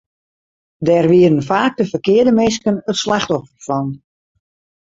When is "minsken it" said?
2.39-2.97